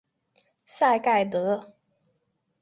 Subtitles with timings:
[0.65, 1.75] 赛盖德。